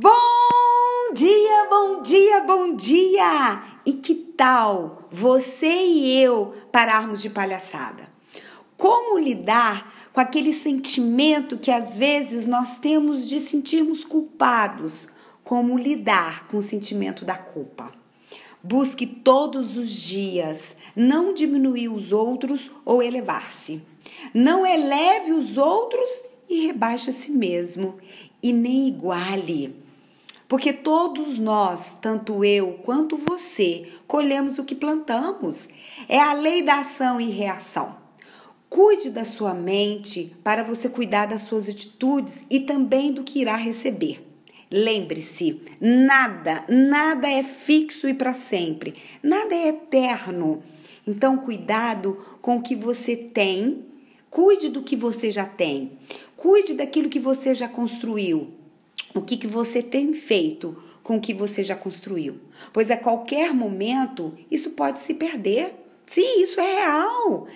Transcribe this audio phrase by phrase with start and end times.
[0.00, 3.64] Bom dia, bom dia, bom dia!
[3.84, 8.08] E que tal você e eu pararmos de palhaçada?
[8.76, 15.08] Como lidar com aquele sentimento que às vezes nós temos de sentirmos culpados?
[15.42, 17.90] Como lidar com o sentimento da culpa?
[18.62, 23.82] Busque todos os dias não diminuir os outros ou elevar-se.
[24.32, 26.08] Não eleve os outros
[26.48, 27.96] e rebaixe a si mesmo.
[28.40, 29.87] E nem iguale.
[30.48, 35.68] Porque todos nós, tanto eu quanto você, colhemos o que plantamos.
[36.08, 37.96] É a lei da ação e reação.
[38.70, 43.56] Cuide da sua mente para você cuidar das suas atitudes e também do que irá
[43.56, 44.26] receber.
[44.70, 50.62] Lembre-se, nada, nada é fixo e para sempre, nada é eterno.
[51.06, 53.84] Então, cuidado com o que você tem,
[54.30, 55.92] cuide do que você já tem,
[56.36, 58.57] cuide daquilo que você já construiu
[59.18, 62.36] o que, que você tem feito com o que você já construiu.
[62.72, 65.74] Pois a qualquer momento isso pode se perder.
[66.06, 67.46] Sim, isso é real.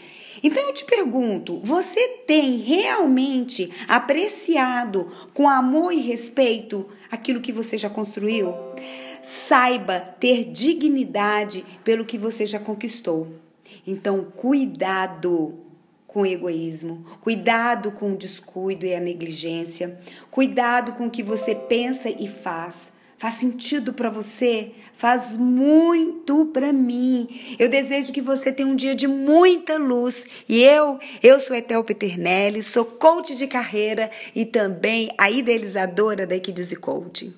[0.43, 7.77] Então eu te pergunto: você tem realmente apreciado com amor e respeito aquilo que você
[7.77, 8.55] já construiu?
[9.23, 13.29] Saiba ter dignidade pelo que você já conquistou.
[13.87, 15.59] Então, cuidado
[16.13, 19.99] com o egoísmo, cuidado com o descuido e a negligência,
[20.31, 22.93] cuidado com o que você pensa e faz.
[23.17, 24.73] Faz sentido para você?
[24.95, 27.57] Faz muito para mim.
[27.59, 30.27] Eu desejo que você tenha um dia de muita luz.
[30.49, 36.35] E eu, eu sou Etel Peternelli, sou coach de carreira e também a idealizadora da
[36.35, 37.33] Equidize Coaching.